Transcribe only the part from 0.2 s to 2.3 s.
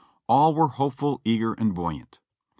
All were hopeful, eager and buoyant.